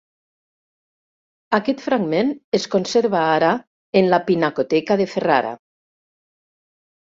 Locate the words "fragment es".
1.89-2.67